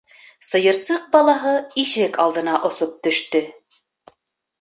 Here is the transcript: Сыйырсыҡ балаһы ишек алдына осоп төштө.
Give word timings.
Сыйырсыҡ 0.45 1.03
балаһы 1.15 1.51
ишек 1.83 2.17
алдына 2.23 2.55
осоп 2.71 2.97
төштө. 3.09 3.43